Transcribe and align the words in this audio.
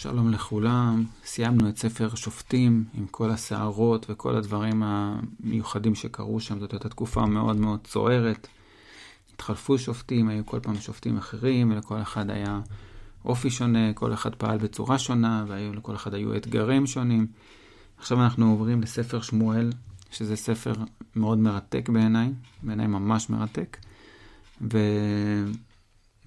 שלום 0.00 0.30
לכולם, 0.30 1.04
סיימנו 1.24 1.68
את 1.68 1.78
ספר 1.78 2.14
שופטים 2.14 2.84
עם 2.94 3.06
כל 3.06 3.30
הסערות 3.30 4.06
וכל 4.08 4.36
הדברים 4.36 4.82
המיוחדים 4.84 5.94
שקרו 5.94 6.40
שם, 6.40 6.60
זאת 6.60 6.72
הייתה 6.72 6.88
תקופה 6.88 7.26
מאוד 7.26 7.56
מאוד 7.56 7.80
צוערת. 7.84 8.48
התחלפו 9.34 9.78
שופטים, 9.78 10.28
היו 10.28 10.46
כל 10.46 10.60
פעם 10.60 10.80
שופטים 10.80 11.16
אחרים, 11.16 11.70
ולכל 11.70 12.02
אחד 12.02 12.30
היה 12.30 12.60
אופי 13.24 13.50
שונה, 13.50 13.92
כל 13.92 14.14
אחד 14.14 14.34
פעל 14.34 14.58
בצורה 14.58 14.98
שונה, 14.98 15.44
ולכל 15.48 15.94
אחד 15.94 16.14
היו 16.14 16.36
אתגרים 16.36 16.86
שונים. 16.86 17.26
עכשיו 17.98 18.22
אנחנו 18.22 18.50
עוברים 18.50 18.80
לספר 18.80 19.20
שמואל, 19.20 19.70
שזה 20.10 20.36
ספר 20.36 20.72
מאוד 21.16 21.38
מרתק 21.38 21.88
בעיניי, 21.88 22.32
בעיניי 22.62 22.86
ממש 22.86 23.30
מרתק. 23.30 23.76
ו... 24.72 24.78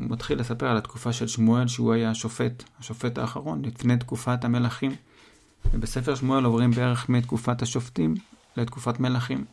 הוא 0.03 0.11
מתחיל 0.11 0.39
לספר 0.39 0.67
על 0.67 0.77
התקופה 0.77 1.13
של 1.13 1.27
שמואל, 1.27 1.67
שהוא 1.67 1.93
היה 1.93 2.11
השופט, 2.11 2.63
השופט 2.79 3.17
האחרון, 3.17 3.65
לפני 3.65 3.97
תקופת 3.97 4.43
המלכים. 4.43 4.95
ובספר 5.73 6.15
שמואל 6.15 6.43
עוברים 6.43 6.71
בערך 6.71 7.09
מתקופת 7.09 7.61
השופטים 7.61 8.15
לתקופת 8.57 8.99
מלכים. 8.99 9.45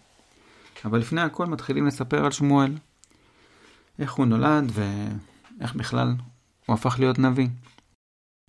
אבל 0.84 0.98
לפני 0.98 1.20
הכל 1.20 1.46
מתחילים 1.46 1.86
לספר 1.86 2.24
על 2.24 2.30
שמואל. 2.30 2.74
איך 3.98 4.12
הוא 4.12 4.26
נולד 4.26 4.72
ואיך 4.72 5.74
בכלל 5.74 6.14
הוא 6.66 6.74
הפך 6.74 6.96
להיות 6.98 7.18
נביא. 7.18 7.48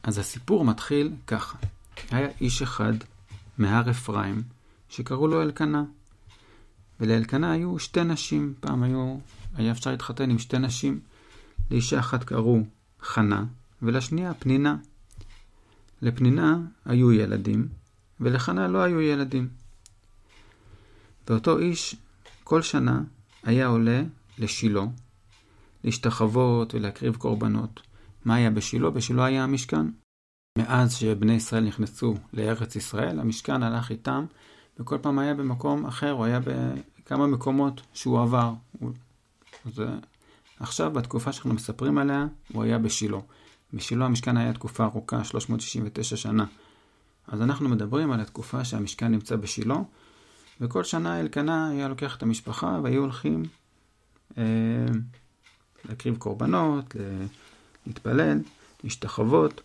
אז 0.04 0.18
הסיפור 0.18 0.66
מתחיל 0.66 1.14
ככה. 1.28 1.58
היה 2.12 2.28
איש 2.42 2.62
אחד 2.62 2.94
מהר 3.58 3.90
אפרים 3.92 4.44
שקראו 4.90 5.28
לו 5.28 5.42
אלקנה. 5.42 5.84
ולאלקנה 7.00 7.52
היו 7.52 7.80
שתי 7.80 8.04
נשים. 8.04 8.54
פעם 8.60 8.84
היו, 8.84 9.18
היה 9.56 9.72
אפשר 9.72 9.92
להתחתן 9.92 10.30
עם 10.30 10.40
שתי 10.40 10.58
נשים. 10.60 11.00
לאישה 11.72 12.00
אחת 12.00 12.24
קראו 12.24 12.60
חנה, 13.02 13.46
ולשנייה 13.82 14.34
פנינה. 14.34 14.78
לפנינה 16.02 16.58
היו 16.86 17.12
ילדים, 17.12 17.68
ולחנה 18.20 18.68
לא 18.68 18.78
היו 18.84 19.02
ילדים. 19.02 19.50
ואותו 21.28 21.60
איש 21.60 21.96
כל 22.44 22.62
שנה 22.62 23.02
היה 23.44 23.68
עולה 23.68 24.02
לשילה, 24.38 24.82
להשתחוות 25.84 26.76
ולהקריב 26.76 27.16
קורבנות. 27.16 27.82
מה 28.26 28.36
היה 28.36 28.50
בשילה? 28.50 28.90
בשילה 28.90 29.26
היה 29.26 29.44
המשכן. 29.44 29.86
מאז 30.58 30.94
שבני 30.94 31.34
ישראל 31.34 31.64
נכנסו 31.64 32.16
לארץ 32.34 32.76
ישראל, 32.76 33.20
המשכן 33.20 33.64
הלך 33.64 33.92
איתם, 33.92 34.26
וכל 34.80 34.98
פעם 35.02 35.20
היה 35.20 35.34
במקום 35.34 35.86
אחר, 35.86 36.12
הוא 36.12 36.26
היה 36.26 36.40
בכמה 36.40 37.28
מקומות 37.28 37.82
שהוא 37.94 38.22
עבר. 38.22 38.54
זה 39.74 39.88
עכשיו, 40.60 40.92
בתקופה 40.92 41.32
שאנחנו 41.32 41.54
מספרים 41.54 41.98
עליה, 41.98 42.28
הוא 42.54 42.64
היה 42.64 42.80
בשילה. 42.80 43.18
בשילה 43.74 44.06
המשכן 44.06 44.38
היה 44.38 44.54
תקופה 44.54 44.84
ארוכה, 44.84 45.24
369 45.24 46.16
שנה. 46.16 46.46
אז 47.28 47.42
אנחנו 47.42 47.70
מדברים 47.70 48.12
על 48.12 48.20
התקופה 48.20 48.66
שהמשכן 48.66 49.12
נמצא 49.12 49.36
בשילה, 49.36 49.78
וכל 50.62 50.84
שנה 50.84 51.20
אלקנה 51.20 51.70
היה 51.70 51.88
לוקח 51.88 52.18
את 52.18 52.24
המשפחה 52.24 52.80
והיו 52.84 53.02
הולכים 53.02 53.44
אה, 54.38 54.44
להקריב 55.86 56.18
קורבנות, 56.18 56.96
להתפלל, 57.88 58.40
להשתחוות. 58.84 59.62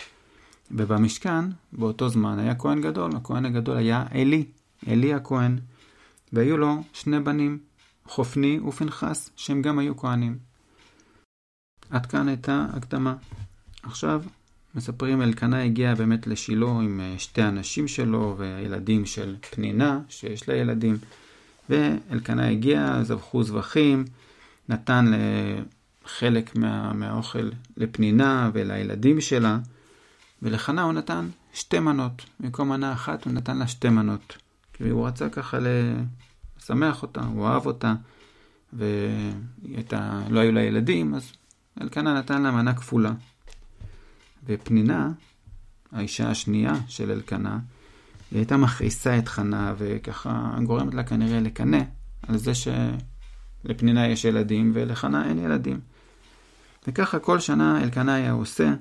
ובמשכן, 0.70 1.44
באותו 1.72 2.08
זמן, 2.08 2.38
היה 2.38 2.54
כהן 2.54 2.80
גדול. 2.80 3.16
הכהן 3.16 3.44
הגדול 3.44 3.76
היה 3.76 4.04
עלי, 4.10 4.44
עלי 4.86 5.14
הכהן. 5.14 5.58
והיו 6.32 6.56
לו 6.56 6.82
שני 6.92 7.20
בנים, 7.20 7.58
חופני 8.06 8.60
ופנחס, 8.60 9.30
שהם 9.36 9.62
גם 9.62 9.78
היו 9.78 9.96
כהנים. 9.96 10.38
עד 11.94 12.06
כאן 12.06 12.28
הייתה 12.28 12.66
הקדמה. 12.72 13.14
עכשיו 13.82 14.22
מספרים 14.74 15.22
אלקנה 15.22 15.62
הגיע 15.62 15.94
באמת 15.94 16.26
לשילה 16.26 16.66
עם 16.66 17.00
אה, 17.00 17.14
שתי 17.18 17.42
הנשים 17.42 17.88
שלו 17.88 18.34
והילדים 18.38 19.06
של 19.06 19.36
פנינה, 19.50 20.00
שיש 20.08 20.48
לה 20.48 20.54
ילדים. 20.54 20.96
ואלקנה 21.70 22.48
הגיע, 22.48 23.02
זבחו 23.02 23.42
זבחים, 23.42 24.04
נתן 24.68 25.12
חלק 26.06 26.56
מה, 26.56 26.92
מהאוכל 26.92 27.50
לפנינה 27.76 28.50
ולילדים 28.52 29.20
שלה, 29.20 29.58
ולחנה 30.42 30.82
הוא 30.82 30.92
נתן 30.92 31.28
שתי 31.52 31.78
מנות. 31.78 32.24
במקום 32.40 32.68
מנה 32.68 32.92
אחת 32.92 33.24
הוא 33.24 33.32
נתן 33.32 33.58
לה 33.58 33.66
שתי 33.66 33.88
מנות. 33.88 34.36
כי 34.72 34.88
הוא 34.88 35.06
רצה 35.06 35.28
ככה 35.28 35.58
לשמח 36.58 37.02
אותה, 37.02 37.20
הוא 37.20 37.46
אהב 37.46 37.66
אותה, 37.66 37.94
ולא 38.72 40.40
היו 40.40 40.52
לה 40.52 40.62
ילדים, 40.62 41.14
אז 41.14 41.32
אלקנה 41.82 42.14
נתן 42.14 42.42
לה 42.42 42.50
מנה 42.50 42.74
כפולה. 42.74 43.12
ופנינה, 44.46 45.10
האישה 45.92 46.30
השנייה 46.30 46.74
של 46.88 47.10
אלקנה, 47.10 47.58
היא 48.30 48.38
הייתה 48.38 48.56
מכעיסה 48.56 49.18
את 49.18 49.28
חנה, 49.28 49.74
וככה 49.78 50.56
גורמת 50.66 50.94
לה 50.94 51.04
כנראה 51.04 51.40
לקנא 51.40 51.80
על 52.28 52.36
זה 52.36 52.52
שלפנינה 52.54 54.08
יש 54.08 54.24
ילדים 54.24 54.70
ולחנה 54.74 55.28
אין 55.28 55.38
ילדים. 55.38 55.80
וככה 56.88 57.18
כל 57.18 57.40
שנה 57.40 57.82
אלקנה 57.82 58.14
היה 58.14 58.32
עושה. 58.32 58.74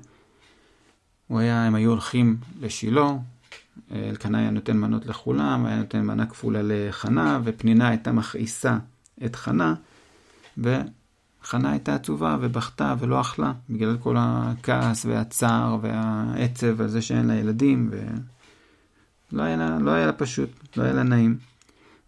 הוא 1.26 1.40
היה, 1.40 1.66
הם 1.66 1.74
היו 1.74 1.90
הולכים 1.90 2.36
לשילה, 2.60 3.06
אלקנה 3.92 4.38
היה 4.38 4.50
נותן 4.50 4.76
מנות 4.76 5.06
לכולם, 5.06 5.66
היה 5.66 5.76
נותן 5.76 6.02
מנה 6.02 6.26
כפולה 6.26 6.60
לחנה, 6.62 7.40
ופנינה 7.44 7.88
הייתה 7.88 8.12
מכעיסה 8.12 8.78
את 9.24 9.36
חנה, 9.36 9.74
ו... 10.58 10.76
חנה 11.44 11.70
הייתה 11.70 11.94
עצובה 11.94 12.36
ובכתה 12.40 12.94
ולא 12.98 13.20
אכלה, 13.20 13.52
בגלל 13.70 13.96
כל 13.96 14.16
הכעס 14.18 15.04
והצער 15.04 15.78
והעצב 15.80 16.80
על 16.80 16.88
זה 16.88 17.02
שאין 17.02 17.26
לה 17.26 17.34
ילדים, 17.34 17.90
ולא 19.32 19.42
היה 19.42 19.56
לה, 19.56 19.78
לא 19.78 19.90
היה 19.90 20.06
לה 20.06 20.12
פשוט, 20.12 20.76
לא 20.76 20.82
היה 20.82 20.92
לה 20.92 21.02
נעים. 21.02 21.36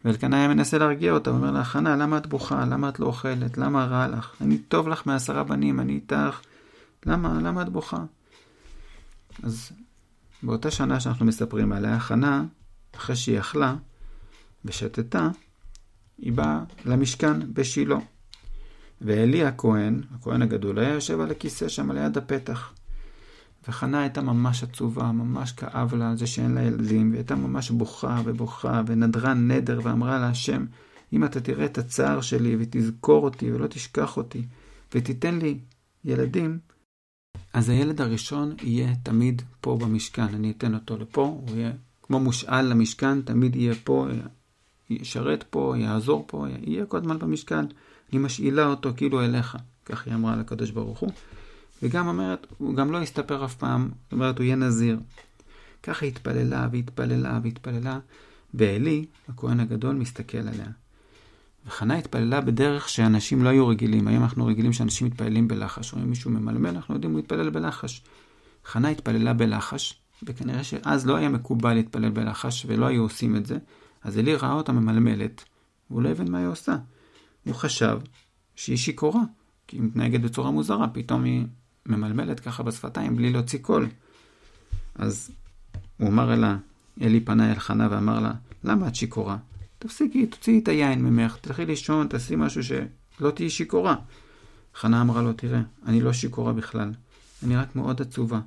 ואלקנה 0.04 0.36
היה 0.36 0.48
מנסה 0.48 0.78
להרגיע 0.78 1.12
אותה, 1.12 1.30
הוא 1.30 1.38
אומר 1.38 1.50
לה, 1.50 1.64
חנה, 1.64 1.96
למה 1.96 2.18
את 2.18 2.26
בוכה? 2.26 2.64
למה 2.64 2.88
את 2.88 3.00
לא 3.00 3.06
אוכלת? 3.06 3.58
למה 3.58 3.84
רע 3.84 4.08
לך? 4.08 4.34
אני 4.40 4.58
טוב 4.58 4.88
לך 4.88 5.06
מעשרה 5.06 5.44
בנים, 5.44 5.80
אני 5.80 5.92
איתך. 5.92 6.40
למה, 7.06 7.38
למה 7.42 7.62
את 7.62 7.68
בוכה? 7.68 8.04
אז 9.42 9.72
באותה 10.42 10.70
שנה 10.70 11.00
שאנחנו 11.00 11.26
מספרים 11.26 11.72
עליה, 11.72 12.00
חנה, 12.00 12.44
אחרי 12.96 13.16
שהיא 13.16 13.40
אכלה 13.40 13.74
ושתתה, 14.64 15.28
היא 16.18 16.32
באה 16.32 16.60
למשכן 16.84 17.52
בשילה. 17.52 17.98
ואלי 19.00 19.44
הכהן, 19.44 20.00
הכהן 20.14 20.42
הגדול, 20.42 20.78
היה 20.78 20.94
יושב 20.94 21.20
על 21.20 21.30
הכיסא 21.30 21.68
שם 21.68 21.90
ליד 21.90 22.18
הפתח. 22.18 22.72
וחנה 23.68 24.00
הייתה 24.00 24.22
ממש 24.22 24.62
עצובה, 24.62 25.12
ממש 25.12 25.52
כאב 25.52 25.94
לה 25.94 26.10
על 26.10 26.16
זה 26.16 26.26
שאין 26.26 26.54
לה 26.54 26.62
ילדים, 26.62 27.10
והיא 27.10 27.18
הייתה 27.18 27.34
ממש 27.34 27.70
בוכה 27.70 28.20
ובוכה, 28.24 28.82
ונדרה 28.86 29.34
נדר, 29.34 29.80
ואמרה 29.82 30.18
לה, 30.18 30.28
השם, 30.28 30.64
אם 31.12 31.24
אתה 31.24 31.40
תראה 31.40 31.64
את 31.64 31.78
הצער 31.78 32.20
שלי, 32.20 32.56
ותזכור 32.60 33.24
אותי, 33.24 33.52
ולא 33.52 33.66
תשכח 33.66 34.16
אותי, 34.16 34.42
ותיתן 34.94 35.38
לי 35.38 35.58
ילדים, 36.04 36.58
אז 37.52 37.68
הילד 37.68 38.00
הראשון 38.00 38.54
יהיה 38.62 38.94
תמיד 39.02 39.42
פה 39.60 39.78
במשכן. 39.80 40.34
אני 40.34 40.50
אתן 40.50 40.74
אותו 40.74 40.96
לפה, 40.96 41.22
הוא 41.22 41.56
יהיה 41.56 41.72
כמו 42.02 42.20
מושאל 42.20 42.62
למשכן, 42.62 43.22
תמיד 43.22 43.56
יהיה 43.56 43.74
פה, 43.84 44.08
ישרת 44.90 45.44
פה, 45.50 45.74
יעזור 45.78 46.24
פה, 46.26 46.46
יהיה 46.66 46.86
כל 46.86 46.96
הזמן 46.96 47.18
במשכן. 47.18 47.64
אני 48.12 48.18
משאילה 48.18 48.66
אותו 48.66 48.92
כאילו 48.96 49.24
אליך. 49.24 49.56
כך 49.84 50.06
היא 50.06 50.14
אמרה 50.14 50.36
לקדוש 50.36 50.70
ברוך 50.70 50.98
הוא. 50.98 51.10
וגם 51.82 52.08
אומרת, 52.08 52.46
הוא 52.58 52.74
גם 52.74 52.92
לא 52.92 53.02
יסתפר 53.02 53.44
אף 53.44 53.54
פעם, 53.54 53.88
זאת 54.04 54.12
אומרת, 54.12 54.38
הוא 54.38 54.44
יהיה 54.44 54.56
נזיר. 54.56 54.98
ככה 55.82 56.06
היא 56.06 56.12
התפללה 56.12 56.68
והתפללה 56.72 57.40
והתפללה, 57.42 57.98
ועלי, 58.54 59.06
הכהן 59.28 59.60
הגדול, 59.60 59.94
מסתכל 59.94 60.38
עליה. 60.38 60.66
וחנה 61.66 61.98
התפללה 61.98 62.40
בדרך 62.40 62.88
שאנשים 62.88 63.44
לא 63.44 63.48
היו 63.48 63.68
רגילים. 63.68 64.08
היום 64.08 64.22
אנחנו 64.22 64.46
רגילים 64.46 64.72
שאנשים 64.72 65.06
מתפללים 65.06 65.48
בלחש, 65.48 65.92
או 65.92 65.98
אם 65.98 66.10
מישהו 66.10 66.30
ממלמל, 66.30 66.68
אנחנו 66.68 66.94
יודעים, 66.94 67.12
הוא 67.12 67.20
יתפלל 67.20 67.50
בלחש. 67.50 68.02
חנה 68.64 68.88
התפללה 68.88 69.32
בלחש, 69.32 70.00
וכנראה 70.22 70.64
שאז 70.64 71.06
לא 71.06 71.16
היה 71.16 71.28
מקובל 71.28 71.74
להתפלל 71.74 72.10
בלחש, 72.10 72.66
ולא 72.68 72.86
היו 72.86 73.02
עושים 73.02 73.36
את 73.36 73.46
זה. 73.46 73.58
אז 74.02 74.18
אלי 74.18 74.34
ראה 74.34 74.52
אותה 74.52 74.72
ממלמלת, 74.72 75.44
והוא 75.90 76.02
לא 76.02 76.08
הבין 76.08 76.30
מה 76.30 76.38
היא 76.38 76.46
עושה. 76.46 76.76
הוא 77.46 77.54
חשב 77.54 77.98
שהיא 78.54 78.76
שיכורה, 78.76 79.22
כי 79.66 79.76
היא 79.76 79.82
מתנהגת 79.82 80.20
בצורה 80.20 80.50
מוזרה, 80.50 80.88
פתאום 80.88 81.24
היא 81.24 81.46
ממלמלת 81.86 82.40
ככה 82.40 82.62
בשפתיים 82.62 83.16
בלי 83.16 83.32
להוציא 83.32 83.58
קול. 83.58 83.88
אז 84.94 85.30
הוא 85.96 86.08
אמר 86.08 86.34
לה, 86.34 86.56
אלי 87.00 87.20
פנה 87.20 87.52
אל 87.52 87.58
חנה 87.58 87.88
ואמר 87.90 88.20
לה, 88.20 88.32
למה 88.64 88.88
את 88.88 88.94
שיכורה? 88.94 89.36
תפסיקי, 89.78 90.26
תוציאי 90.26 90.58
את 90.58 90.68
היין 90.68 91.02
ממך, 91.02 91.36
תלכי 91.40 91.66
לישון, 91.66 92.08
תעשי 92.08 92.36
משהו 92.36 92.64
שלא 92.64 93.30
תהיי 93.30 93.50
שיכורה. 93.50 93.96
חנה 94.74 95.00
אמרה 95.00 95.22
לו, 95.22 95.32
תראה, 95.32 95.60
אני 95.86 96.00
לא 96.00 96.12
שיכורה 96.12 96.52
בכלל, 96.52 96.92
אני 97.42 97.56
רק 97.56 97.76
מאוד 97.76 98.02
עצובה. 98.02 98.40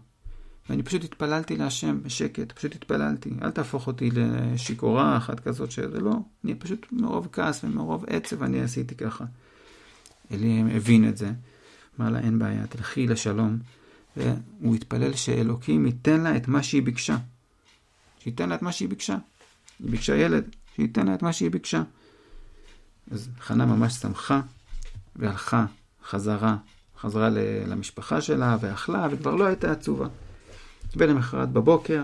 ואני 0.70 0.84
פשוט 0.84 1.04
התפללתי 1.04 1.58
להשם 1.58 2.04
בשקט, 2.04 2.52
פשוט 2.52 2.76
התפללתי. 2.76 3.30
אל 3.42 3.52
תהפוך 3.52 3.88
אותי 3.88 4.10
לשיכורה 4.14 5.18
אחת 5.18 5.40
כזאת 5.40 5.72
שזה 5.72 6.00
לא. 6.00 6.14
אני 6.46 6.56
פשוט 6.56 6.86
מרוב 6.92 7.28
כעס 7.32 7.64
ומרוב 7.64 8.06
עצב 8.08 8.44
אני 8.44 8.62
עשיתי 8.62 8.96
ככה. 8.96 9.26
אלי 10.32 10.64
הבין 10.76 11.10
את 11.10 11.18
זה. 11.18 11.32
אמר 12.00 12.10
לה, 12.10 12.20
אין 12.20 12.40
בעיה, 12.40 12.68
תלכי 12.68 13.08
לשלום 13.08 13.58
והוא 14.18 14.76
התפלל 14.76 15.14
שאלוקים 15.14 15.86
ייתן 15.86 16.22
לה 16.22 16.36
את 16.36 16.48
מה 16.48 16.64
שהיא 16.64 16.84
ביקשה. 16.84 17.18
שייתן 18.20 18.50
לה 18.50 18.56
את 18.56 18.62
מה 18.62 18.72
שהיא 18.72 18.90
ביקשה. 18.90 19.18
היא 19.80 19.92
ביקשה 19.92 20.16
ילד, 20.16 20.56
שייתן 20.76 21.08
לה 21.08 21.14
את 21.14 21.22
מה 21.22 21.34
שהיא 21.34 21.52
ביקשה. 21.52 21.84
אז 23.12 23.30
חנה 23.40 23.66
ממש 23.66 23.94
שמחה, 23.94 24.42
והלכה 25.16 25.66
חזרה, 26.10 26.58
חזרה 27.00 27.30
למשפחה 27.68 28.22
שלה, 28.22 28.58
ואכלה, 28.62 29.08
וכבר 29.12 29.36
לא 29.36 29.46
הייתה 29.46 29.72
עצובה. 29.72 30.08
ולמחרת 30.96 31.50
בבוקר, 31.50 32.04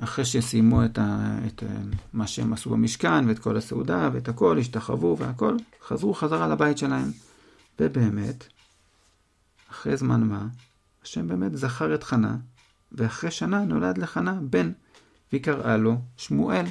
אחרי 0.00 0.24
שסיימו 0.24 0.84
את, 0.84 0.98
ה, 0.98 1.38
את 1.46 1.62
מה 2.12 2.26
שהם 2.26 2.52
עשו 2.52 2.70
במשכן, 2.70 3.28
ואת 3.28 3.38
כל 3.38 3.56
הסעודה, 3.56 4.10
ואת 4.12 4.28
הכל, 4.28 4.58
השתחוו 4.58 5.16
והכל, 5.18 5.56
חזרו 5.86 6.14
חזרה 6.14 6.48
לבית 6.48 6.78
שלהם. 6.78 7.10
ובאמת, 7.80 8.44
אחרי 9.70 9.96
זמן 9.96 10.22
מה, 10.22 10.46
השם 11.02 11.28
באמת 11.28 11.56
זכר 11.56 11.94
את 11.94 12.02
חנה, 12.02 12.36
ואחרי 12.92 13.30
שנה 13.30 13.64
נולד 13.64 13.98
לחנה 13.98 14.38
בן, 14.42 14.72
והיא 15.32 15.42
קראה 15.42 15.76
לו 15.76 15.96
שמואל, 16.16 16.64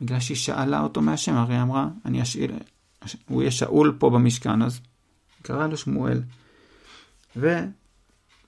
בגלל 0.00 0.20
שהיא 0.20 0.36
שאלה 0.36 0.80
אותו 0.80 1.02
מהשם, 1.02 1.34
הרי 1.34 1.54
היא 1.54 1.62
אמרה, 1.62 1.88
אני 2.04 2.22
אשאיר, 2.22 2.52
הוא 3.28 3.42
יהיה 3.42 3.50
שאול 3.50 3.96
פה 3.98 4.10
במשכן, 4.10 4.62
אז 4.62 4.80
קרא 5.42 5.66
לו 5.66 5.76
שמואל. 5.76 6.22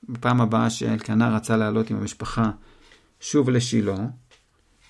ובפעם 0.08 0.40
הבאה 0.40 0.70
שאלקנה 0.70 1.36
רצה 1.36 1.56
לעלות 1.56 1.90
עם 1.90 1.96
המשפחה 1.96 2.50
שוב 3.20 3.50
לשילה, 3.50 3.96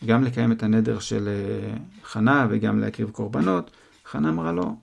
גם 0.07 0.25
לקיים 0.25 0.53
את 0.53 0.63
הנדר 0.63 0.99
של 0.99 1.29
אה, 1.29 1.77
חנה 2.05 2.47
וגם 2.51 2.79
להקריב 2.79 3.11
קורבנות, 3.11 3.71
חנה 4.05 4.29
אמרה 4.29 4.53
לו, 4.53 4.77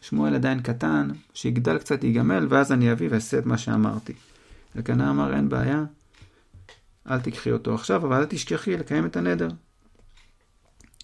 שמואל 0.00 0.34
עדיין 0.34 0.62
קטן, 0.62 1.08
שיגדל 1.34 1.78
קצת 1.78 2.04
ייגמל, 2.04 2.46
ואז 2.50 2.72
אני 2.72 2.92
אביא 2.92 3.08
ואעשה 3.10 3.38
את 3.38 3.46
מה 3.46 3.58
שאמרתי. 3.58 4.12
אלקנה 4.76 5.10
אמר, 5.10 5.34
אין 5.34 5.48
בעיה, 5.48 5.84
אל 7.10 7.20
תיקחי 7.20 7.52
אותו 7.52 7.74
עכשיו, 7.74 8.06
אבל 8.06 8.16
אל 8.16 8.24
תשכחי 8.24 8.76
לקיים 8.76 9.06
את 9.06 9.16
הנדר. 9.16 9.48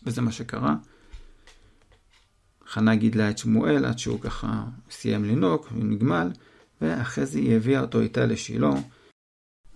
וזה 0.06 0.22
מה 0.22 0.32
שקרה. 0.32 0.74
חנה 2.66 2.94
גידלה 2.94 3.30
את 3.30 3.38
שמואל 3.38 3.84
עד 3.84 3.98
שהוא 3.98 4.20
ככה 4.20 4.64
סיים 4.90 5.24
לנהוג, 5.24 5.66
נגמל, 5.74 6.30
ואחרי 6.80 7.26
זה 7.26 7.38
היא 7.38 7.56
הביאה 7.56 7.80
אותו 7.80 8.00
איתה 8.00 8.26
לשילה, 8.26 8.70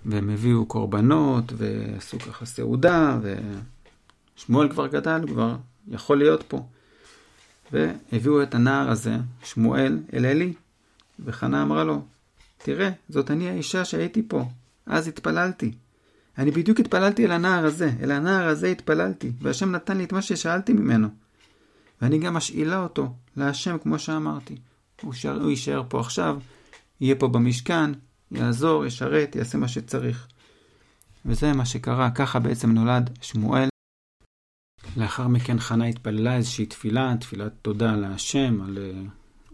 והם 0.07 0.31
הביאו 0.31 0.67
קורבנות, 0.67 1.53
ועשו 1.57 2.19
ככה 2.19 2.47
סעודה, 2.47 3.19
ושמואל 4.37 4.69
כבר 4.69 4.87
גדל, 4.87 5.21
כבר 5.27 5.57
יכול 5.89 6.19
להיות 6.19 6.43
פה. 6.49 6.67
והביאו 7.73 8.43
את 8.43 8.55
הנער 8.55 8.91
הזה, 8.91 9.17
שמואל, 9.45 9.99
אל 10.13 10.27
אלי, 10.27 10.53
וחנה 11.25 11.63
אמרה 11.63 11.85
לו, 11.85 12.03
תראה, 12.59 12.91
זאת 13.09 13.31
אני 13.31 13.49
האישה 13.49 13.85
שהייתי 13.85 14.23
פה, 14.29 14.45
אז 14.87 15.09
התפללתי. 15.09 15.73
אני 16.39 16.51
בדיוק 16.51 16.81
התפללתי 16.81 17.25
אל 17.25 17.33
הנער 17.33 17.65
הזה, 17.65 17.91
אל 18.03 18.11
הנער 18.11 18.49
הזה 18.49 18.67
התפללתי, 18.67 19.33
והשם 19.43 19.73
נתן 19.73 19.97
לי 19.97 20.05
את 20.05 20.13
מה 20.13 20.23
ששאלתי 20.23 20.73
ממנו. 20.73 21.09
ואני 22.03 22.19
גם 22.19 22.35
משאילה 22.35 22.83
אותו 22.83 23.13
להשם 23.37 23.79
כמו 23.79 23.99
שאמרתי. 23.99 24.57
הוא, 25.03 25.15
הוא 25.41 25.51
יישאר 25.51 25.83
פה 25.89 26.01
עכשיו, 26.01 26.39
יהיה 27.01 27.15
פה 27.15 27.29
במשכן, 27.29 27.91
יעזור, 28.31 28.87
ישרת, 28.87 29.37
יעשה 29.37 29.59
מה 29.59 29.69
שצריך. 29.69 30.27
וזה 31.27 31.53
מה 31.53 31.65
שקרה, 31.67 32.11
ככה 32.11 32.39
בעצם 32.39 32.71
נולד 32.71 33.11
שמואל. 33.21 33.69
לאחר 34.97 35.29
מכן 35.29 35.59
חנה 35.59 35.87
התפללה 35.87 36.37
איזושהי 36.37 36.67
תפילה, 36.67 37.15
תפילת 37.21 37.53
תודה 37.63 37.97
להשם 37.97 38.63
על, 38.63 38.79
אה, 38.79 39.03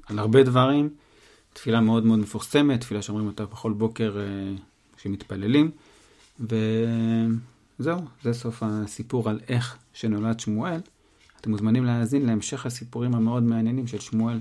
על 0.07 0.19
הרבה 0.19 0.43
דברים. 0.43 0.89
תפילה 1.53 1.81
מאוד 1.81 2.05
מאוד 2.05 2.19
מפורסמת, 2.19 2.81
תפילה 2.81 3.03
שאומרים 3.03 3.27
אותה 3.27 3.47
בכל 3.47 3.73
בוקר 3.73 4.19
אה, 4.21 4.55
כשמתפללים. 4.97 5.71
וזהו, 6.41 7.99
זה 8.23 8.33
סוף 8.33 8.63
הסיפור 8.63 9.29
על 9.29 9.41
איך 9.49 9.79
שנולד 9.93 10.41
שמואל. 10.41 10.81
אתם 11.41 11.51
מוזמנים 11.51 11.85
להאזין 11.85 12.27
להמשך 12.27 12.67
הסיפורים 12.67 13.15
המאוד 13.15 13.43
מעניינים 13.43 13.87
של 13.87 14.01
שמואל 14.01 14.39